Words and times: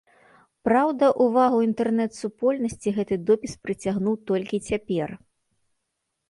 Праўда, 0.67 1.09
увагу 1.25 1.59
інтэрнэт-супольнасці 1.65 2.95
гэты 2.97 3.15
допіс 3.27 3.53
прыцягнуў 3.67 4.15
толькі 4.33 4.63
цяпер. 4.71 5.09